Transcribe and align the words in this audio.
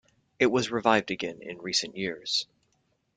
It 0.39 0.47
was 0.47 0.71
revived 0.71 1.11
again 1.11 1.43
in 1.43 1.59
recent 1.59 1.95
years. 1.95 2.47